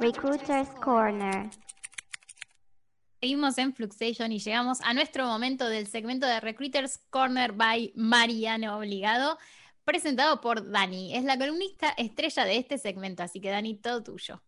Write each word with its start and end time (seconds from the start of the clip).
Recruiters 0.00 0.70
Corner. 0.82 1.50
Seguimos 3.20 3.58
en 3.58 3.74
Fluxation 3.74 4.32
y 4.32 4.38
llegamos 4.38 4.80
a 4.80 4.94
nuestro 4.94 5.26
momento 5.26 5.68
del 5.68 5.86
segmento 5.86 6.26
de 6.26 6.40
Recruiters 6.40 6.98
Corner 7.10 7.52
by 7.52 7.92
Mariano 7.94 8.78
Obligado, 8.78 9.38
presentado 9.84 10.40
por 10.40 10.70
Dani. 10.70 11.14
Es 11.14 11.24
la 11.24 11.38
columnista 11.38 11.90
estrella 11.90 12.44
de 12.44 12.56
este 12.56 12.78
segmento, 12.78 13.22
así 13.22 13.40
que 13.40 13.50
Dani, 13.50 13.76
todo 13.76 14.02
tuyo. 14.02 14.42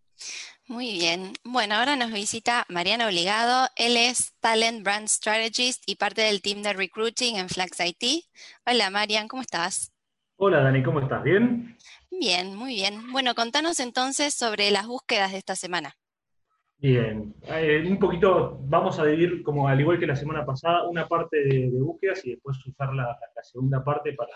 Muy 0.67 0.93
bien. 0.93 1.33
Bueno, 1.45 1.75
ahora 1.75 1.97
nos 1.97 2.13
visita 2.13 2.65
Mariano 2.69 3.07
Obligado. 3.07 3.69
Él 3.77 3.97
es 3.97 4.35
Talent 4.41 4.83
Brand 4.83 5.09
Strategist 5.09 5.83
y 5.87 5.97
parte 5.97 6.23
del 6.23 6.41
team 6.41 6.63
de 6.63 6.73
recruiting 6.73 7.37
en 7.37 7.49
Flax 7.49 7.79
IT. 7.81 8.25
Hola, 8.67 8.91
Marian, 8.91 9.29
¿cómo 9.29 9.43
estás? 9.43 9.93
Hola, 10.37 10.61
Dani, 10.63 10.83
¿cómo 10.83 11.01
estás? 11.01 11.23
¿Bien? 11.23 11.77
Bien, 12.21 12.55
muy 12.55 12.75
bien. 12.75 13.11
Bueno, 13.11 13.35
contanos 13.35 13.81
entonces 13.81 14.35
sobre 14.35 14.71
las 14.71 14.87
búsquedas 14.87 15.33
de 15.33 15.39
esta 15.39 15.57
semana. 15.57 15.95
Bien, 16.79 17.35
eh, 17.43 17.85
un 17.89 17.99
poquito 17.99 18.59
vamos 18.65 18.99
a 18.99 19.05
dividir, 19.05 19.43
como 19.43 19.69
al 19.69 19.81
igual 19.81 19.99
que 19.99 20.07
la 20.07 20.17
semana 20.17 20.45
pasada, 20.45 20.89
una 20.89 21.07
parte 21.07 21.37
de, 21.45 21.71
búsquedas 21.71 22.25
y 22.27 22.33
después 22.33 22.59
usar 22.67 22.93
la, 22.93 23.17
segunda 23.43 23.83
parte 23.83 24.13
para 24.15 24.33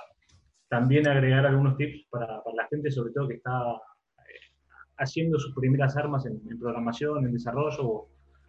también 0.69 1.07
agregar 1.07 1.45
algunos 1.45 1.77
tips 1.77 2.07
para, 2.09 2.27
la 2.27 2.67
gente, 2.71 2.91
sobre 2.91 3.13
todo 3.13 3.29
que 3.29 3.35
está 3.35 3.51
eh, 3.73 4.55
haciendo 4.99 5.39
sus 5.39 5.55
primeras 5.55 5.97
armas 5.97 6.25
en, 6.27 6.41
programación, 6.59 7.27
en 7.27 7.33
desarrollo 7.33 8.09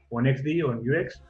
o, 0.10 0.22
en 0.22 0.38
XD 0.38 0.64
o 0.64 0.74
en 0.74 0.80
UX 0.80 1.24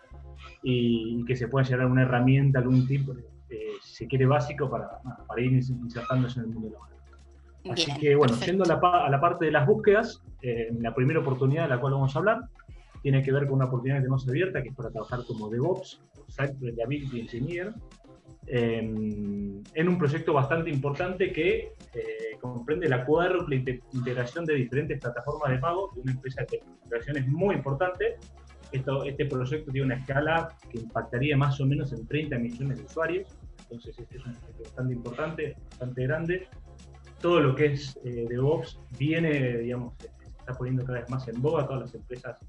y, 0.62 1.26
que 1.26 1.36
se 1.36 1.48
pueda 1.48 1.66
llegar 1.66 1.84
a 1.84 1.88
una 1.88 2.04
herramienta, 2.04 2.60
algún 2.60 2.86
tip, 2.86 3.10
eh, 3.50 3.72
si 3.82 4.08
quiere 4.08 4.26
básico, 4.26 4.70
para, 4.70 4.90
para 5.26 5.42
ir 5.42 5.54
insertándose 5.54 6.40
en 6.40 6.46
el 6.48 6.52
mundo 6.52 6.70
laboral. 6.72 6.97
Así 7.72 7.94
que, 8.00 8.16
bueno, 8.16 8.36
yendo 8.46 8.64
a 8.64 9.10
la, 9.10 9.20
parte 9.20 9.46
de 9.46 9.52
las 9.52 9.66
búsquedas, 9.66 10.22
eh, 10.42 10.70
la 10.80 10.94
primera 10.94 11.20
oportunidad 11.20 11.64
de 11.64 11.70
la 11.70 11.80
cual 11.80 11.94
vamos 11.94 12.16
a 12.16 12.20
hablar 12.20 12.40
tiene 13.02 13.24
que 13.24 13.32
ver 13.32 13.46
con 13.46 13.56
una 13.56 13.66
oportunidad 13.66 13.98
que 13.98 14.02
tenemos 14.02 14.28
abierta, 14.28 14.62
que 14.62 14.70
es 14.70 14.76
para 14.76 14.90
trabajar 14.90 15.20
como 15.26 15.50
DevOps, 15.50 16.02
Site 16.28 16.56
Reliability 16.60 17.22
Engineer, 17.22 17.74
em, 18.48 19.64
en 19.74 19.88
un 19.88 19.98
proyecto 19.98 20.34
bastante 20.34 20.70
importante 20.70 21.32
que 21.32 21.74
eh, 21.94 22.38
comprende 22.42 22.90
la 22.90 23.06
cuádruple 23.06 23.64
integración 23.94 24.46
de 24.46 24.56
diferentes 24.56 25.00
plataformas 25.00 25.52
de 25.52 25.60
pago 25.60 25.92
de 25.96 26.02
una 26.02 26.12
empresa 26.12 26.46
de 26.50 26.62
es 27.20 27.28
muy 27.28 27.56
importante. 27.56 28.18
Esto, 28.72 29.04
este 29.06 29.26
proyecto 29.26 29.72
tiene 29.72 29.86
una 29.86 29.96
escala 29.96 30.50
que 30.70 30.80
impactaría 30.80 31.38
más 31.38 31.60
o 31.62 31.66
menos 31.66 31.94
en 31.94 32.06
30 32.06 32.38
millones 32.38 32.78
de 32.78 32.84
usuarios, 32.84 33.28
entonces 33.62 33.98
este 33.98 34.18
es 34.18 34.26
un 34.26 34.34
proyecto 34.34 34.64
bastante 34.64 34.94
importante, 34.94 35.56
bastante 35.70 36.04
grande, 36.04 36.48
todo 37.22 37.40
lo 37.40 37.56
que 37.56 37.74
es 37.74 37.98
eh, 38.04 38.26
DevOps 38.30 38.80
viene, 38.98 39.58
digamos, 39.58 39.94
se 39.98 40.08
está 40.28 40.54
poniendo 40.54 40.86
cada 40.86 41.00
vez 41.00 41.10
más 41.10 41.28
en 41.28 41.42
boga, 41.42 41.66
todas 41.66 41.82
las 41.82 41.96
empresas 41.96 42.40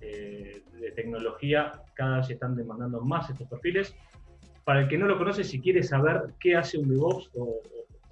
eh, 0.00 0.62
de 0.80 0.90
tecnología 0.92 1.72
cada 1.94 2.18
vez 2.18 2.30
están 2.30 2.56
demandando 2.56 3.00
más 3.00 3.28
estos 3.30 3.48
perfiles. 3.48 3.94
Para 4.64 4.82
el 4.82 4.88
que 4.88 4.98
no 4.98 5.06
lo 5.06 5.18
conoce, 5.18 5.44
si 5.44 5.60
quiere 5.60 5.82
saber 5.82 6.34
qué 6.38 6.56
hace 6.56 6.78
un 6.78 6.88
DevOps 6.88 7.30
o, 7.34 7.60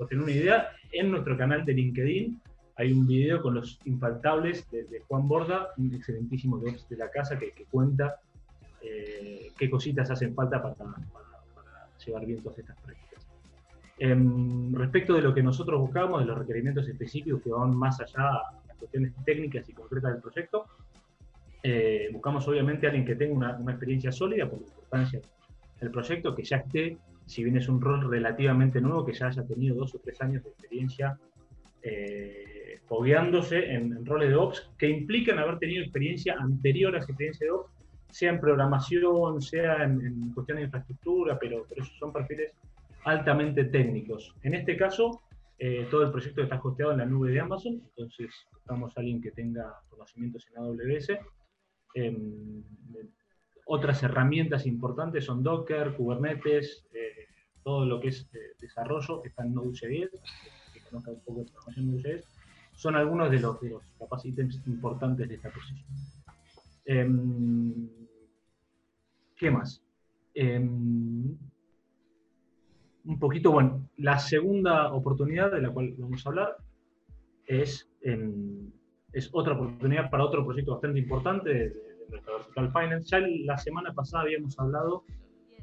tener 0.08 0.25
una 0.25 0.33
idea, 0.33 0.69
en 0.92 1.11
nuestro 1.11 1.36
canal 1.36 1.64
de 1.64 1.72
LinkedIn 1.72 2.41
hay 2.77 2.92
un 2.92 3.06
video 3.06 3.41
con 3.41 3.55
los 3.55 3.78
infaltables 3.84 4.70
de, 4.70 5.03
Juan 5.08 5.27
Borda, 5.27 5.69
un 5.78 5.94
excelentísimo 5.94 6.58
DevOps 6.58 6.88
de 6.88 6.97
la 6.97 7.10
casa 7.10 7.38
que, 7.38 7.53
cuenta 7.70 8.20
eh, 8.83 9.50
qué 9.58 9.70
cositas 9.70 10.10
hacen 10.10 10.34
falta 10.34 10.62
para, 10.62 10.75
para 10.75 11.88
llevar 12.05 12.27
bien 12.27 12.42
todas 12.42 12.58
estas 12.58 12.77
prácticas. 12.81 13.06
Em, 13.98 14.75
respecto 14.75 15.14
de 15.14 15.22
lo 15.22 15.33
que 15.33 15.42
nosotros 15.42 15.80
buscamos, 15.80 16.20
de 16.20 16.27
los 16.27 16.39
requerimientos 16.39 16.86
específicos 16.86 17.41
que 17.42 17.50
van 17.50 17.75
más 17.75 17.98
allá 18.00 18.28
a 18.28 18.53
las 18.69 18.77
cuestiones 18.77 19.12
técnicas 19.25 19.69
y 19.69 19.72
concretas 19.72 20.12
del 20.12 20.22
proyecto, 20.22 20.66
eh, 21.62 22.08
buscamos 22.12 22.47
obviamente 22.47 22.86
a 22.86 22.91
alguien 22.91 23.06
que 23.06 23.16
tenga 23.16 23.34
una, 23.34 23.72
experiencia 23.72 24.12
sólida 24.12 24.48
por 24.48 24.60
la 24.60 24.66
importancia 24.66 25.21
del 25.81 25.91
proyecto, 25.91 26.34
que 26.34 26.44
ya 26.44 26.59
esté, 26.59 26.98
si 27.25 27.43
bien 27.43 27.56
es 27.56 27.69
un 27.69 27.81
rol 27.81 28.10
relativamente 28.10 28.81
nuevo, 28.81 29.04
que 29.04 29.15
ya 29.15 29.28
haya 29.28 29.44
tenido 29.44 29.76
dos 29.76 29.94
o 29.94 29.98
tres 29.98 30.21
años 30.21 30.44
de 30.44 30.50
experiencia 30.50 31.19
eh, 31.82 32.81
fogueándose 32.87 33.72
en, 33.72 34.04
roles 34.04 34.28
de 34.28 34.37
Ops 34.37 34.71
que 34.78 34.88
implican 34.88 35.38
haber 35.38 35.59
tenido 35.59 35.82
experiencia 35.82 36.37
anterior 36.38 36.94
a 36.94 36.98
esa 36.98 37.06
experiencia 37.06 37.47
de 37.47 37.50
Ops, 37.53 37.71
sea 38.10 38.31
en 38.31 38.41
programación, 38.41 39.41
sea 39.41 39.84
en, 39.84 40.32
cuestiones 40.34 40.62
de 40.62 40.66
infraestructura, 40.66 41.38
pero, 41.38 41.65
pero 41.69 41.82
esos 41.82 41.97
son 41.98 42.12
perfiles 42.12 42.53
altamente 43.06 43.65
técnicos. 43.65 44.34
En 44.43 44.55
este 44.55 44.77
caso, 44.77 45.22
eh, 45.59 45.87
todo 45.91 46.03
el 46.03 46.11
proyecto 46.11 46.43
está 46.43 46.61
hosteado 46.62 46.91
en 46.91 46.99
la 46.99 47.06
nube 47.06 47.31
de 47.31 47.39
Amazon, 47.39 47.75
entonces 47.75 48.31
buscamos 48.53 48.97
a 48.97 49.00
alguien 49.00 49.22
que 49.22 49.31
tenga 49.31 49.75
conocimientos 49.89 50.44
en 50.50 50.59
AWS. 50.59 51.21
Em, 51.95 52.65
otras 53.66 54.03
herramientas 54.03 54.66
importantes 54.66 55.25
son 55.25 55.45
Docker, 55.45 55.95
Kubernetes, 55.95 56.89
eh, 56.93 57.27
todo 57.62 57.87
lo 57.87 58.00
que 58.00 58.09
es 58.09 58.28
eh, 58.34 58.39
desarrollo 58.61 59.22
está 59.25 59.45
en 59.45 59.55
Node.js, 59.55 60.11
que 60.75 60.81
conozca 60.91 61.12
un 61.12 61.21
poco 61.21 61.41
de 61.41 61.47
programación 61.47 61.87
Node.js, 61.87 62.25
son 62.75 62.97
algunos 62.97 63.31
de 63.31 63.39
los, 63.39 63.61
de 63.61 63.71
los 63.71 63.84
importantes 64.66 65.28
de 65.28 65.34
esta 65.37 65.50
posición. 65.50 65.87
Em, 66.84 67.89
¿Qué 69.37 69.50
más? 69.50 69.81
Em, 73.06 73.12
un 73.12 73.19
poquito, 73.19 73.53
bueno, 73.53 73.89
la 73.97 74.19
segunda 74.19 74.93
oportunidad 74.93 75.53
de 75.53 75.62
la 75.62 75.71
cual 75.71 75.94
vamos 75.99 76.25
a 76.25 76.28
hablar 76.28 76.56
es, 77.47 77.89
es 79.12 79.31
otra 79.33 79.55
oportunidad 79.55 80.11
para 80.11 80.25
otro 80.25 80.44
proyecto 80.44 80.72
bastante 80.72 80.99
importante 80.99 81.50
de, 81.50 81.72
nuestra 82.11 82.34
vertical 82.34 82.72
finance. 82.72 83.09
Ya 83.09 83.21
la 83.45 83.59
semana 83.59 83.93
pasada 83.93 84.25
habíamos 84.25 84.59
hablado 84.59 85.05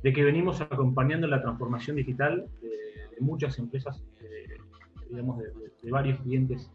de 0.01 0.11
que 0.11 0.23
venimos 0.23 0.59
acompañando 0.59 1.27
la 1.27 1.41
transformación 1.41 1.95
digital 1.95 2.47
de, 2.61 2.69
muchas 3.21 3.57
empresas, 3.59 4.03
digamos, 5.09 5.39
de, 5.39 5.91
varios 5.91 6.19
clientes 6.21 6.69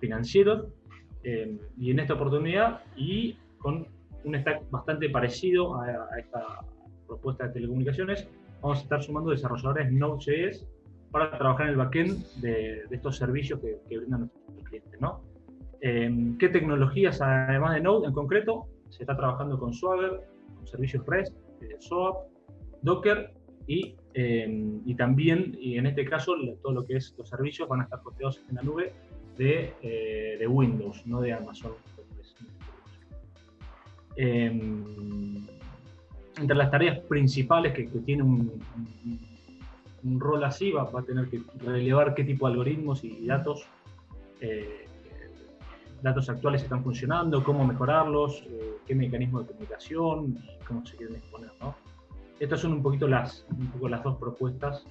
financieros, 0.00 0.66
eh, 1.22 1.56
y 1.78 1.90
en 1.90 2.00
esta 2.00 2.14
oportunidad, 2.14 2.82
y 2.96 3.38
con 3.58 3.86
un 4.24 4.34
stack 4.34 4.68
bastante 4.70 5.08
parecido 5.08 5.80
a 5.80 6.18
esta 6.18 6.60
propuesta 7.06 7.46
de 7.46 7.54
telecomunicaciones, 7.54 8.28
vamos 8.62 8.78
a 8.78 8.82
estar 8.82 9.02
sumando 9.02 9.30
desarrolladores 9.30 9.92
Node.js 9.92 10.66
para 11.10 11.36
trabajar 11.38 11.66
en 11.66 11.72
el 11.72 11.76
backend 11.76 12.24
de, 12.40 12.82
estos 12.90 13.16
servicios 13.16 13.60
que, 13.60 13.98
brindan 13.98 14.20
nuestros 14.20 14.68
clientes. 14.68 14.98
Em, 15.80 16.36
¿Qué 16.38 16.48
tecnologías, 16.48 17.20
además 17.20 17.74
de 17.74 17.80
Node 17.80 18.08
en 18.08 18.12
concreto? 18.12 18.66
Se 18.90 19.02
está 19.02 19.16
trabajando 19.16 19.58
con 19.58 19.72
Swagger, 19.72 20.20
con 20.56 20.66
servicios 20.66 21.06
REST, 21.06 21.34
eh, 21.62 21.76
SOAP, 21.78 22.26
Docker 22.82 23.32
y, 23.66 23.96
em, 24.14 24.82
y, 24.84 24.94
también, 24.96 25.56
y 25.58 25.78
en 25.78 25.86
este 25.86 26.04
caso, 26.04 26.34
todo 26.62 26.72
lo 26.72 26.84
que 26.84 26.96
es 26.96 27.14
los 27.16 27.28
servicios 27.28 27.68
van 27.68 27.80
a 27.80 27.84
estar 27.84 28.00
hosteados 28.04 28.42
en 28.48 28.56
la 28.56 28.62
nube 28.62 28.92
de, 29.36 29.72
eh, 29.82 30.36
de 30.38 30.46
Windows, 30.46 31.06
no 31.06 31.20
de 31.20 31.32
Amazon. 31.32 31.72
Entre 36.40 36.56
las 36.56 36.70
tareas 36.70 36.98
principales 37.00 37.72
que, 37.72 37.84
tiene 38.00 38.22
un, 38.22 38.60
rol 40.18 40.44
así, 40.44 40.70
va, 40.70 40.82
a 40.82 41.02
tener 41.02 41.28
que 41.28 41.42
relevar 41.64 42.14
qué 42.14 42.24
tipo 42.24 42.46
de 42.46 42.52
algoritmos 42.52 43.04
y 43.04 43.26
datos, 43.26 43.66
eh, 44.40 44.86
datos 46.02 46.28
actuales 46.28 46.62
están 46.62 46.82
funcionando, 46.82 47.42
cómo 47.42 47.66
mejorarlos, 47.66 48.44
eh, 48.48 48.76
qué 48.86 48.94
mecanismo 48.94 49.40
de 49.40 49.48
comunicación 49.48 50.38
cómo 50.66 50.86
se 50.86 50.96
quieren 50.96 51.16
exponer. 51.16 51.50
¿no? 51.60 51.74
Estas 52.38 52.60
son 52.60 52.74
un 52.74 52.82
poquito 52.82 53.08
las, 53.08 53.46
un 53.50 53.66
poco 53.68 53.88
las 53.88 54.02
dos 54.02 54.16
propuestas 54.18 54.84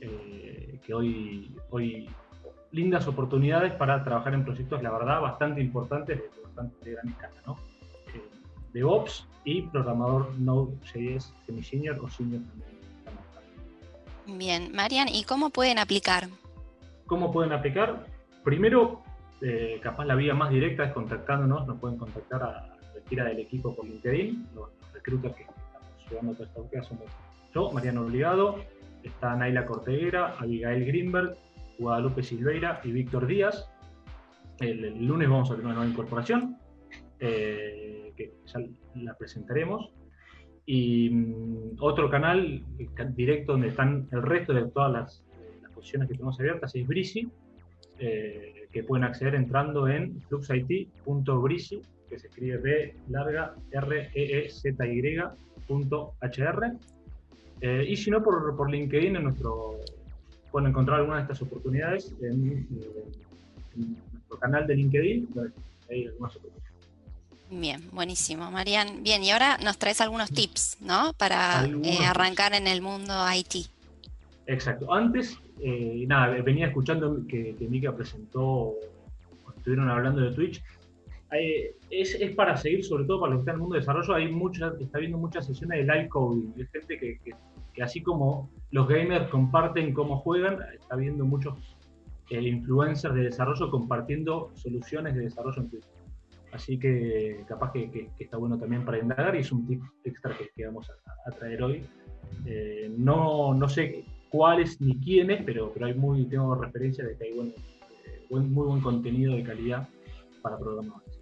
eh, 0.00 0.78
que 0.84 0.94
hoy, 0.94 1.54
hoy 1.70 2.08
lindas 2.72 3.06
oportunidades 3.06 3.72
para 3.72 4.04
trabajar 4.04 4.34
en 4.34 4.44
proyectos, 4.44 4.82
la 4.82 4.90
verdad, 4.90 5.20
bastante 5.20 5.60
importantes, 5.60 6.18
de 6.18 6.42
bastante 6.42 6.90
gran 6.90 7.08
escala. 7.08 7.40
¿no? 7.46 7.56
DevOps 8.72 9.26
y 9.44 9.62
programador 9.62 10.36
Node.js 10.38 11.34
semi-senior 11.46 11.98
o 12.00 12.08
senior 12.08 12.40
Bien, 14.26 14.72
Marian, 14.74 15.08
¿y 15.08 15.24
cómo 15.24 15.50
pueden 15.50 15.78
aplicar? 15.78 16.28
¿Cómo 17.06 17.30
pueden 17.30 17.52
aplicar? 17.52 18.06
Primero, 18.42 19.02
eh, 19.42 19.78
capaz 19.82 20.06
la 20.06 20.14
vía 20.14 20.34
más 20.34 20.50
directa 20.50 20.84
es 20.84 20.92
contactándonos, 20.92 21.66
nos 21.66 21.78
pueden 21.78 21.98
contactar 21.98 22.42
a 22.42 22.76
cualquiera 22.92 23.24
del 23.26 23.40
equipo 23.40 23.76
por 23.76 23.86
LinkedIn, 23.86 24.48
los, 24.54 24.70
reclutas 24.94 25.34
que 25.34 25.42
estamos 25.42 25.88
llevando 26.08 26.32
toda 26.32 26.46
esta 26.46 26.60
búsqueda 26.60 26.82
somos 26.84 27.04
yo, 27.54 27.70
Mariano 27.70 28.02
Obligado, 28.02 28.64
está 29.02 29.36
Naila 29.36 29.66
Corteguera, 29.66 30.34
Abigail 30.38 30.86
Greenberg, 30.86 31.36
Guadalupe 31.78 32.22
Silveira 32.22 32.80
y 32.82 32.90
Víctor 32.90 33.26
Díaz. 33.26 33.68
El, 34.58 35.06
lunes 35.06 35.28
vamos 35.28 35.50
a 35.50 35.54
tener 35.54 35.66
una 35.66 35.74
nueva 35.74 35.90
incorporación. 35.90 36.58
Eh, 37.20 38.12
que 38.16 38.32
ya 38.46 38.60
la 38.96 39.14
presentaremos. 39.14 39.90
Y 40.66 41.10
mm, 41.10 41.76
otro 41.80 42.10
canal 42.10 42.62
directo 43.14 43.52
donde 43.52 43.68
están 43.68 44.08
el 44.12 44.22
resto 44.22 44.52
de 44.52 44.66
todas 44.66 44.92
las, 44.92 45.24
posiciones 45.74 46.08
que 46.08 46.14
tenemos 46.14 46.38
abiertas 46.38 46.74
es 46.76 46.86
Brizy, 46.86 47.28
eh, 47.98 48.68
que 48.72 48.84
pueden 48.84 49.04
acceder 49.04 49.34
entrando 49.34 49.88
en 49.88 50.20
fluxit.breezy, 50.22 51.82
que 52.08 52.18
se 52.18 52.28
escribe 52.28 52.58
B 52.58 52.96
larga 53.08 53.54
R 53.72 54.10
E 54.14 54.46
E 54.46 54.50
Z 54.50 54.86
Y 54.86 55.18
punto 55.66 56.14
HR. 56.22 56.76
Eh, 57.60 57.86
y 57.88 57.96
si 57.96 58.10
no, 58.10 58.22
por, 58.22 58.56
por 58.56 58.70
LinkedIn, 58.70 59.16
en 59.16 59.24
nuestro, 59.24 59.78
pueden 60.52 60.68
encontrar 60.68 61.00
algunas 61.00 61.26
de 61.26 61.32
estas 61.32 61.42
oportunidades 61.42 62.14
en, 62.22 62.66
en 63.76 63.96
nuestro 64.12 64.38
canal 64.38 64.66
de 64.66 64.76
LinkedIn, 64.76 65.28
donde 65.34 65.52
hay 65.90 66.06
algunas 66.06 66.36
oportunidades. 66.36 66.63
Bien, 67.50 67.80
buenísimo, 67.92 68.50
Marian. 68.50 69.02
Bien, 69.02 69.22
y 69.22 69.30
ahora 69.30 69.58
nos 69.58 69.78
traes 69.78 70.00
algunos 70.00 70.30
tips, 70.30 70.78
¿no? 70.80 71.12
Para 71.16 71.64
eh, 71.84 71.98
arrancar 72.06 72.54
en 72.54 72.66
el 72.66 72.80
mundo 72.82 73.12
IT. 73.32 73.66
Exacto. 74.46 74.92
Antes, 74.92 75.38
eh, 75.60 76.04
nada, 76.06 76.28
venía 76.42 76.66
escuchando 76.66 77.20
que, 77.28 77.54
que 77.56 77.68
Mika 77.68 77.94
presentó, 77.94 78.74
estuvieron 79.56 79.88
hablando 79.90 80.20
de 80.22 80.32
Twitch. 80.34 80.62
Eh, 81.32 81.74
es, 81.90 82.14
es 82.14 82.34
para 82.34 82.56
seguir, 82.56 82.84
sobre 82.84 83.04
todo 83.04 83.20
para 83.20 83.34
los 83.34 83.38
que 83.40 83.42
están 83.42 83.54
en 83.54 83.56
el 83.56 83.60
mundo 83.62 83.74
de 83.74 83.80
desarrollo. 83.80 84.14
Hay 84.14 84.30
muchas, 84.30 84.80
está 84.80 84.98
habiendo 84.98 85.18
muchas 85.18 85.46
sesiones 85.46 85.78
de 85.86 85.92
live 85.92 86.08
coding. 86.08 86.52
Hay 86.56 86.66
gente 86.72 86.98
que, 86.98 87.18
que- 87.24 87.34
que 87.74 87.82
así 87.82 88.00
como 88.00 88.48
los 88.70 88.86
gamers 88.86 89.28
comparten 89.30 89.92
cómo 89.92 90.18
juegan, 90.20 90.58
está 90.78 90.94
viendo 90.94 91.24
muchos 91.24 91.54
eh, 92.30 92.40
influencers 92.40 93.12
de 93.16 93.22
desarrollo 93.24 93.68
compartiendo 93.68 94.52
soluciones 94.54 95.16
de 95.16 95.22
desarrollo 95.22 95.60
en 95.60 95.70
Twitch. 95.70 95.84
Así 96.54 96.78
que 96.78 97.44
capaz 97.48 97.72
que, 97.72 97.90
que- 97.90 98.10
que 98.16 98.24
está 98.24 98.36
bueno 98.36 98.56
también 98.58 98.84
para 98.84 98.98
indagar 98.98 99.34
y 99.34 99.40
es 99.40 99.50
un 99.50 99.66
tip 99.66 99.82
extra 100.04 100.36
que, 100.38 100.50
que 100.54 100.66
vamos 100.66 100.88
a, 100.88 101.28
a 101.28 101.32
traer 101.32 101.62
hoy. 101.62 101.82
Eh, 102.46 102.92
no, 102.96 103.52
no 103.54 103.68
sé 103.68 104.04
cuáles 104.28 104.80
ni 104.80 104.98
quiénes, 105.00 105.42
pero, 105.44 105.72
pero 105.72 105.86
hay 105.86 105.94
muy, 105.94 106.24
tengo 106.26 106.54
referencia 106.54 107.04
de 107.04 107.16
que 107.16 107.24
hay 107.24 107.32
buen, 107.34 107.48
eh, 107.48 108.22
buen- 108.30 108.52
muy 108.52 108.66
buen 108.68 108.80
contenido 108.80 109.34
de 109.34 109.42
calidad 109.42 109.88
para 110.42 110.56
programadores. 110.58 111.20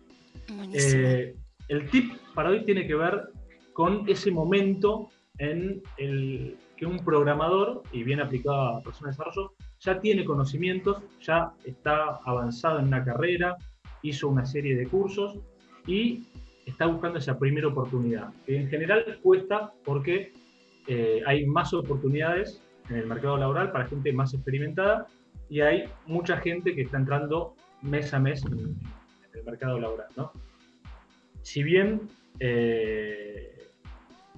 Eh, 0.75 1.35
el 1.69 1.89
tip 1.91 2.13
para 2.35 2.51
hoy 2.51 2.65
tiene 2.65 2.87
que 2.87 2.95
ver 2.95 3.29
con 3.73 4.07
ese 4.09 4.31
momento 4.31 5.09
en 5.39 5.83
el 5.97 6.59
que 6.77 6.85
un 6.85 6.99
programador, 7.05 7.83
y 7.93 8.03
bien 8.03 8.21
aplicado 8.21 8.77
a 8.77 8.83
personas 8.83 9.17
de 9.17 9.25
desarrollo, 9.25 9.53
ya 9.81 9.99
tiene 10.01 10.25
conocimientos, 10.25 11.03
ya 11.21 11.53
está 11.65 12.17
avanzado 12.27 12.81
en 12.81 12.89
una 12.89 13.03
carrera, 13.05 13.57
hizo 14.03 14.29
una 14.29 14.45
serie 14.45 14.77
de 14.77 14.87
cursos 14.87 15.39
y 15.87 16.25
está 16.67 16.87
buscando 16.87 17.19
esa 17.19 17.39
primera 17.39 17.69
oportunidad, 17.69 18.33
que 18.47 18.57
en 18.57 18.69
general 18.69 19.19
cuesta 19.23 19.73
porque 19.85 20.33
eh, 20.87 21.23
hay 21.27 21.47
más 21.47 21.73
oportunidades 21.75 22.63
en 22.89 22.97
el 22.97 23.07
mercado 23.07 23.37
laboral 23.37 23.73
para 23.73 23.87
gente 23.87 24.13
más 24.13 24.35
experimentada 24.35 25.07
y 25.49 25.61
hay 25.61 25.85
mucha 26.07 26.37
gente 26.39 26.75
que 26.75 26.83
está 26.83 26.99
entrando 26.99 27.55
mes 27.83 28.13
a 28.15 28.19
mes 28.19 28.45
en, 28.45 28.59
en 28.59 29.39
el 29.39 29.45
mercado 29.45 29.79
laboral. 29.79 30.09
¿no? 30.17 30.33
Si 31.43 31.63
bien 31.63 32.03
eh, 32.41 33.69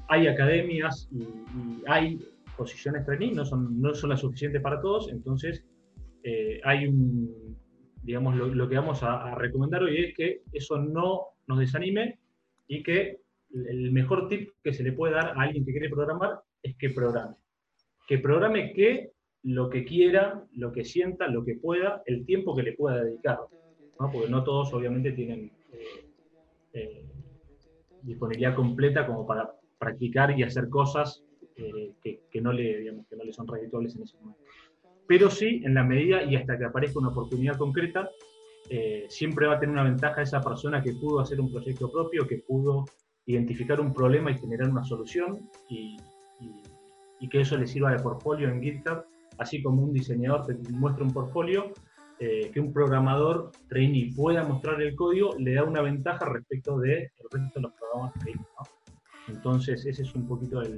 hay 0.08 0.26
academias 0.26 1.08
y, 1.12 1.22
y 1.22 1.82
hay 1.86 2.18
posiciones 2.56 3.04
trainee, 3.04 3.32
no 3.32 3.44
son, 3.44 3.80
no 3.80 3.94
son 3.94 4.10
las 4.10 4.20
suficientes 4.20 4.62
para 4.62 4.80
todos, 4.80 5.10
entonces 5.10 5.64
eh, 6.22 6.60
hay 6.64 6.86
un, 6.86 7.56
digamos, 8.04 8.36
lo, 8.36 8.46
lo 8.46 8.68
que 8.68 8.76
vamos 8.76 9.02
a, 9.02 9.34
recomendar 9.34 9.82
hoy 9.82 10.04
es 10.04 10.14
que 10.14 10.42
eso 10.52 10.78
no 10.78 11.28
nos 11.46 11.58
desanime 11.58 12.18
y 12.68 12.82
que 12.82 13.20
el 13.52 13.92
mejor 13.92 14.28
tip 14.28 14.50
que 14.62 14.74
se 14.74 14.82
le 14.82 14.92
puede 14.92 15.14
dar 15.14 15.28
a 15.28 15.42
alguien 15.42 15.64
que 15.64 15.72
quiere 15.72 15.88
programar 15.88 16.40
es 16.62 16.76
que 16.76 16.90
programe. 16.90 17.36
Que 18.06 18.18
programe 18.18 18.72
que 18.72 19.12
lo 19.42 19.70
que 19.70 19.84
quiera, 19.84 20.44
lo 20.52 20.72
que 20.72 20.84
sienta, 20.84 21.28
lo 21.28 21.44
que 21.44 21.54
pueda, 21.54 22.02
el 22.06 22.24
tiempo 22.26 22.54
que 22.54 22.62
le 22.62 22.72
pueda 22.74 23.02
dedicar. 23.02 23.38
¿no? 23.98 24.10
Porque 24.10 24.28
no 24.28 24.44
todos 24.44 24.72
obviamente 24.74 25.12
tienen 25.12 25.52
eh, 25.72 26.10
eh, 26.72 27.04
disponibilidad 28.02 28.54
completa 28.54 29.06
como 29.06 29.26
para 29.26 29.50
practicar 29.78 30.38
y 30.38 30.42
hacer 30.42 30.68
cosas 30.68 31.24
eh, 31.56 31.92
que, 32.02 32.22
que 32.30 32.40
no 32.40 32.52
le, 32.52 32.80
digamos, 32.80 33.06
que 33.06 33.16
no 33.16 33.24
le 33.24 33.32
son 33.32 33.46
redituables 33.46 33.94
en 33.96 34.02
ese 34.02 34.16
momento. 34.18 34.42
Pero 35.06 35.30
sí, 35.30 35.60
en 35.64 35.74
la 35.74 35.84
medida 35.84 36.22
y 36.22 36.36
hasta 36.36 36.56
que 36.58 36.64
aparezca 36.64 36.98
una 36.98 37.08
oportunidad 37.10 37.56
concreta, 37.58 38.08
eh, 38.70 39.04
siempre 39.08 39.46
va 39.46 39.56
a 39.56 39.60
tener 39.60 39.74
una 39.74 39.84
ventaja 39.84 40.22
esa 40.22 40.40
persona 40.40 40.82
que 40.82 40.92
pudo 40.94 41.20
hacer 41.20 41.40
un 41.40 41.52
proyecto 41.52 41.90
propio, 41.92 42.26
que 42.26 42.38
pudo 42.38 42.86
identificar 43.26 43.80
un 43.80 43.92
problema 43.92 44.30
y 44.30 44.38
generar 44.38 44.70
una 44.70 44.84
solución 44.84 45.38
y, 45.68 45.96
que 47.30 47.40
eso 47.40 47.56
le 47.56 47.66
sirva 47.66 47.90
de 47.90 48.00
portfolio 48.02 48.50
en 48.50 48.60
GitHub, 48.62 49.02
así 49.38 49.62
como 49.62 49.82
un 49.82 49.94
diseñador 49.94 50.44
te 50.46 50.54
muestra 50.72 51.04
un 51.04 51.12
portfolio, 51.14 51.72
eh, 52.20 52.50
que 52.52 52.60
un 52.60 52.70
programador 52.70 53.50
trainee 53.66 54.12
pueda 54.14 54.44
mostrar 54.44 54.80
el 54.82 54.94
código, 54.94 55.34
le 55.38 55.54
da 55.54 55.64
una 55.64 55.80
ventaja 55.80 56.26
respecto 56.26 56.78
del 56.78 57.10
resto 57.32 57.52
de 57.54 57.60
los 57.62 57.72
programadores 57.72 58.20
trainee. 58.22 58.44
Entonces, 59.28 59.86
ese 59.86 60.02
es 60.02 60.14
un 60.14 60.28
poquito 60.28 60.60
el, 60.60 60.72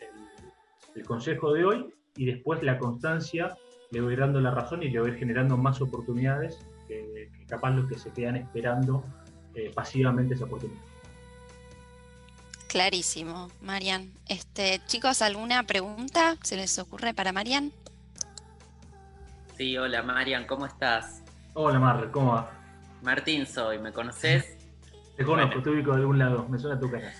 el- 0.00 0.96
el 0.96 1.04
consejo 1.04 1.52
de 1.52 1.64
hoy 1.64 1.86
y 2.16 2.26
después 2.26 2.62
la 2.62 2.78
constancia 2.78 3.56
le 3.90 4.00
voy 4.00 4.16
dando 4.16 4.40
la 4.40 4.50
razón 4.50 4.82
y 4.82 4.90
le 4.90 5.00
voy 5.00 5.16
generando 5.18 5.56
más 5.56 5.80
oportunidades 5.80 6.58
que, 6.88 7.30
que 7.36 7.46
capaz 7.46 7.70
los 7.70 7.88
que 7.88 7.98
se 7.98 8.10
quedan 8.10 8.36
esperando 8.36 9.04
eh, 9.54 9.70
pasivamente 9.74 10.34
esa 10.34 10.44
oportunidad. 10.44 10.80
Clarísimo, 12.68 13.48
Marian. 13.62 14.12
Este, 14.28 14.80
chicos, 14.86 15.22
¿alguna 15.22 15.62
pregunta 15.62 16.36
se 16.42 16.56
les 16.56 16.78
ocurre 16.78 17.14
para 17.14 17.32
Marian? 17.32 17.72
Sí, 19.56 19.76
hola 19.78 20.02
Marian, 20.02 20.46
¿cómo 20.46 20.66
estás? 20.66 21.22
Hola 21.54 21.78
Mar, 21.78 22.10
¿cómo 22.10 22.32
va? 22.34 22.50
Martín 23.02 23.46
soy, 23.46 23.78
¿me 23.78 23.92
conoces? 23.92 24.56
Te 25.16 25.24
conozco, 25.24 25.48
Bueno. 25.48 25.62
te 25.62 25.70
ubico 25.70 25.90
de 25.92 25.96
algún 26.00 26.18
lado, 26.18 26.46
me 26.50 26.58
suena 26.58 26.78
tu 26.78 26.90
cara. 26.90 27.10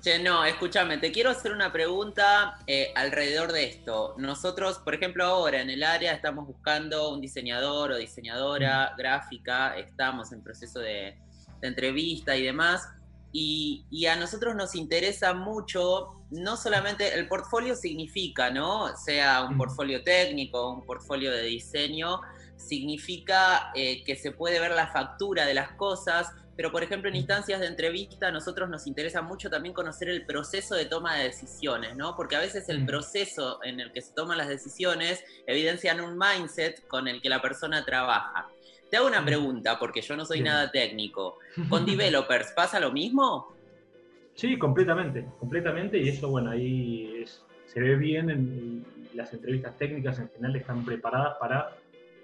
Che, 0.00 0.20
no, 0.20 0.44
escúchame, 0.44 0.98
te 0.98 1.10
quiero 1.10 1.30
hacer 1.30 1.50
una 1.50 1.72
pregunta 1.72 2.58
eh, 2.66 2.92
alrededor 2.94 3.52
de 3.52 3.64
esto. 3.64 4.14
Nosotros, 4.18 4.78
por 4.78 4.94
ejemplo, 4.94 5.24
ahora 5.24 5.60
en 5.60 5.70
el 5.70 5.82
área 5.82 6.12
estamos 6.12 6.46
buscando 6.46 7.10
un 7.10 7.20
diseñador 7.20 7.90
o 7.90 7.96
diseñadora 7.96 8.94
gráfica, 8.96 9.76
estamos 9.76 10.30
en 10.32 10.42
proceso 10.42 10.78
de, 10.78 11.18
de 11.60 11.68
entrevista 11.68 12.36
y 12.36 12.44
demás, 12.44 12.88
y, 13.32 13.84
y 13.90 14.06
a 14.06 14.16
nosotros 14.16 14.54
nos 14.54 14.76
interesa 14.76 15.34
mucho, 15.34 16.22
no 16.30 16.56
solamente 16.56 17.14
el 17.14 17.26
portfolio 17.26 17.74
significa, 17.74 18.50
¿no? 18.50 18.96
Sea 18.96 19.42
un 19.42 19.58
portfolio 19.58 20.04
técnico, 20.04 20.70
un 20.70 20.86
portfolio 20.86 21.32
de 21.32 21.42
diseño, 21.42 22.20
significa 22.56 23.72
eh, 23.74 24.02
que 24.04 24.16
se 24.16 24.30
puede 24.30 24.60
ver 24.60 24.70
la 24.70 24.86
factura 24.86 25.44
de 25.44 25.54
las 25.54 25.72
cosas, 25.72 26.32
pero 26.56 26.72
por 26.72 26.82
ejemplo 26.82 27.08
en 27.10 27.16
instancias 27.16 27.60
de 27.60 27.66
entrevista 27.66 28.28
a 28.28 28.32
nosotros 28.32 28.68
nos 28.70 28.86
interesa 28.86 29.20
mucho 29.22 29.50
también 29.50 29.74
conocer 29.74 30.08
el 30.08 30.24
proceso 30.24 30.74
de 30.74 30.86
toma 30.86 31.16
de 31.16 31.24
decisiones, 31.24 31.94
¿no? 31.96 32.16
Porque 32.16 32.36
a 32.36 32.40
veces 32.40 32.68
el 32.68 32.86
proceso 32.86 33.60
en 33.62 33.78
el 33.80 33.92
que 33.92 34.00
se 34.00 34.14
toman 34.14 34.38
las 34.38 34.48
decisiones 34.48 35.22
evidencian 35.46 36.00
un 36.00 36.18
mindset 36.18 36.86
con 36.88 37.08
el 37.08 37.20
que 37.20 37.28
la 37.28 37.42
persona 37.42 37.84
trabaja. 37.84 38.48
Te 38.90 38.96
hago 38.96 39.06
una 39.08 39.24
pregunta, 39.24 39.78
porque 39.78 40.00
yo 40.00 40.16
no 40.16 40.24
soy 40.24 40.40
nada 40.40 40.70
técnico. 40.70 41.38
¿Con 41.68 41.84
developers 41.84 42.52
pasa 42.52 42.80
lo 42.80 42.90
mismo? 42.92 43.54
Sí, 44.34 44.58
completamente, 44.58 45.26
completamente, 45.40 45.98
y 45.98 46.08
eso, 46.08 46.28
bueno, 46.28 46.50
ahí 46.50 47.22
es- 47.22 47.42
se 47.66 47.80
ve 47.80 47.96
bien 47.96 48.30
en 48.30 48.86
las 49.14 49.32
entrevistas 49.32 49.76
técnicas 49.76 50.18
en 50.18 50.28
general 50.30 50.56
están 50.56 50.84
preparadas 50.84 51.36
para 51.40 51.76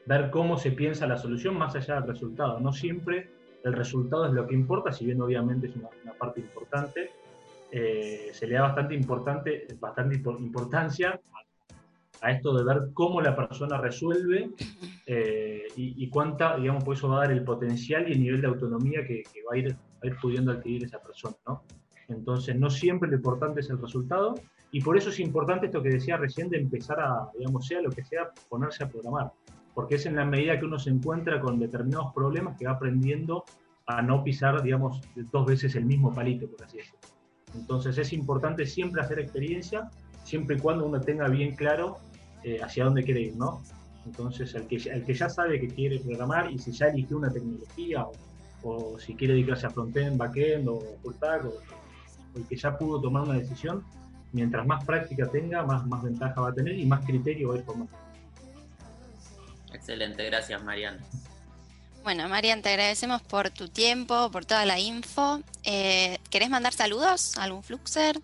ver 0.07 0.31
cómo 0.31 0.57
se 0.57 0.71
piensa 0.71 1.07
la 1.07 1.17
solución 1.17 1.57
más 1.57 1.75
allá 1.75 1.95
del 1.97 2.07
resultado. 2.09 2.61
No 2.61 2.73
siempre 2.73 3.29
el 3.65 3.73
resultado 3.73 4.27
es 4.27 4.33
lo 4.33 4.47
que 4.47 4.55
importa, 4.55 4.93
si 4.93 5.05
bien 5.07 5.21
obviamente 5.21 5.69
es 5.69 5.77
una, 5.77 5.89
una 6.03 6.13
parte 6.15 6.41
importante, 6.41 7.11
eh, 7.71 8.31
se 8.33 8.47
le 8.47 8.55
da 8.55 8.63
bastante, 8.63 8.95
importante, 8.95 9.67
bastante 9.81 10.17
impor- 10.17 10.39
importancia 10.41 11.19
a, 12.21 12.31
esto 12.31 12.55
de 12.55 12.65
ver 12.65 12.91
cómo 12.93 13.21
la 13.21 13.35
persona 13.35 13.79
resuelve 13.79 14.51
eh, 15.07 15.63
y, 15.77 16.05
y 16.05 16.09
cuánta, 16.11 16.57
digamos, 16.57 16.85
por 16.85 16.97
eso 16.97 17.09
va 17.09 17.17
a 17.17 17.21
dar 17.21 17.33
el 17.33 17.45
potencial 17.45 18.09
y 18.09 18.13
el 18.13 18.21
nivel 18.21 18.41
de 18.41 18.47
autonomía 18.49 19.07
que, 19.07 19.23
que 19.23 19.43
va, 19.43 19.55
a 19.55 19.59
ir, 19.59 19.73
va 19.73 19.77
a 20.03 20.07
ir 20.07 20.17
pudiendo 20.21 20.53
adquirir 20.53 20.85
esa 20.85 21.01
persona, 21.01 21.37
¿no? 21.47 21.63
Entonces, 22.09 22.55
no 22.57 22.69
siempre 22.69 23.09
lo 23.09 23.17
importante 23.17 23.61
es 23.61 23.71
el 23.71 23.81
resultado, 23.81 24.35
y 24.71 24.81
por 24.81 24.97
eso 24.97 25.11
es 25.11 25.21
importante 25.21 25.67
esto 25.67 25.83
que 25.83 25.91
decía 25.91 26.17
recién 26.17 26.49
de 26.49 26.59
empezar 26.59 27.01
a, 27.01 27.31
digamos, 27.39 27.67
sea 27.67 27.81
lo 27.81 27.91
que 27.91 28.05
sea, 28.05 28.31
ponerse 28.49 28.85
a 28.85 28.89
programar, 28.89 29.33
porque 29.75 29.97
es 29.97 30.07
en 30.07 30.17
la 30.17 30.25
medida 30.25 30.59
que 30.59 30.67
uno 30.67 30.79
se 30.79 30.91
encuentra 30.91 31.41
con 31.41 31.59
determinados 31.59 32.13
problemas 32.13 32.57
que 32.59 32.67
va 32.67 32.73
aprendiendo 32.73 33.45
a 33.87 34.03
no 34.03 34.23
pisar, 34.23 34.63
digamos, 34.63 35.01
dos 35.31 35.47
veces 35.47 35.75
el 35.75 35.85
mismo 35.85 36.13
palito, 36.13 36.49
por 36.49 36.65
así 36.65 36.79
decirlo. 36.79 37.01
Entonces, 37.55 37.99
es 37.99 38.13
importante 38.13 38.67
siempre 38.67 39.03
hacer 39.03 39.19
experiencia, 39.19 39.91
siempre 40.25 40.57
y 40.57 40.59
cuando 40.61 40.87
uno 40.87 41.01
tenga 41.01 41.29
bien 41.29 41.55
claro 41.55 41.99
eh, 42.45 42.61
hacia 42.63 42.85
dónde 42.85 43.03
quiere 43.03 43.23
ir, 43.23 43.37
¿no? 43.37 43.63
Entonces, 44.07 44.55
el 44.55 44.67
que, 44.67 44.77
el 44.77 45.05
que 45.05 45.15
ya 45.15 45.29
sabe 45.29 45.61
que 45.61 45.69
quiere 45.69 46.01
programar 46.01 46.51
y 46.51 46.59
si 46.59 46.73
ya 46.73 46.87
eligió 46.87 47.17
una 47.17 47.31
tecnología 47.31 48.05
o, 48.05 48.13
o 48.63 48.99
si 48.99 49.15
quiere 49.15 49.35
dedicarse 49.35 49.67
a 49.67 49.71
frontend, 49.71 50.17
backend 50.17 50.69
o 50.69 50.81
full 51.03 51.15
stack, 51.15 51.45
o, 51.45 51.49
o 51.49 52.39
el 52.39 52.47
que 52.47 52.57
ya 52.57 52.77
pudo 52.77 53.01
tomar 53.01 53.23
una 53.25 53.35
decisión, 53.35 53.85
mientras 54.33 54.67
más 54.67 54.85
práctica 54.85 55.27
tenga, 55.27 55.65
más, 55.65 55.87
más 55.87 56.03
ventaja 56.03 56.41
va 56.41 56.49
a 56.49 56.55
tener 56.55 56.79
y 56.79 56.87
más 56.87 57.05
criterio 57.05 57.49
va 57.49 57.55
a 57.55 57.59
ir 57.59 57.65
formando. 57.65 57.93
Excelente, 59.75 60.25
gracias 60.27 60.63
Marian. 60.63 60.99
Bueno, 62.03 62.29
Marian, 62.29 62.63
te 62.63 62.71
agradecemos 62.71 63.23
por 63.23 63.51
tu 63.51 63.69
tiempo, 63.69 64.29
por 64.33 64.45
toda 64.45 64.67
la 64.67 64.81
info. 64.81 65.41
Eh, 65.65 66.19
¿Querés 66.31 66.51
mandar 66.51 66.73
saludos 66.73 67.39
a 67.39 67.45
algún 67.45 67.63
Fluxer? 67.63 68.17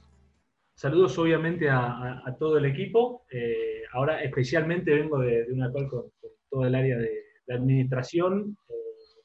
Saludos 0.75 1.17
obviamente 1.19 1.69
a, 1.71 2.25
todo 2.39 2.59
el 2.59 2.65
equipo. 2.65 3.25
Eh, 3.31 3.83
ahora 3.93 4.23
especialmente 4.23 4.95
vengo 4.95 5.19
de, 5.19 5.47
una 5.53 5.73
call 5.73 5.89
con, 5.89 6.05
todo 6.51 6.67
el 6.67 6.75
área 6.75 6.97
de, 6.99 7.25
administración 7.51 8.59
eh, 8.69 9.23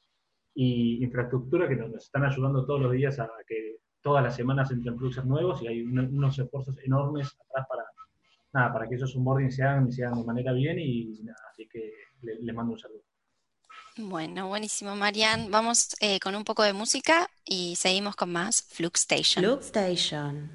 y 0.54 1.04
infraestructura 1.04 1.68
que 1.68 1.76
nos, 1.76 1.92
están 1.94 2.24
ayudando 2.24 2.64
todos 2.64 2.80
los 2.80 2.92
días 2.92 3.18
a 3.18 3.28
que 3.46 3.76
todas 4.00 4.22
las 4.22 4.36
semanas 4.36 4.70
entren 4.70 4.96
Fluxers 4.96 5.26
nuevos 5.26 5.62
y 5.62 5.66
hay 5.66 5.82
unos 5.82 6.38
esfuerzos 6.38 6.76
enormes 6.84 7.36
atrás 7.48 7.66
para, 7.68 7.84
nada, 8.52 8.72
para 8.72 8.88
que 8.88 8.94
esos 8.94 9.14
onboarding 9.16 9.50
se 9.50 9.62
hagan, 9.62 9.92
se 9.92 10.04
hagan 10.04 10.20
de 10.20 10.24
manera 10.24 10.52
bien 10.52 10.78
y 10.78 11.22
nada, 11.22 11.43
les 12.24 12.54
mando 12.54 12.72
un 12.72 12.78
saludo. 12.78 13.02
Bueno, 13.96 14.48
buenísimo, 14.48 14.96
Marian. 14.96 15.50
Vamos 15.50 15.94
eh, 16.00 16.18
con 16.18 16.34
un 16.34 16.42
poco 16.44 16.64
de 16.64 16.72
música 16.72 17.30
y 17.44 17.76
seguimos 17.76 18.16
con 18.16 18.32
más 18.32 18.62
Flux 18.62 19.00
Station. 19.02 19.44
Flux 19.44 19.66
Station. 19.66 20.50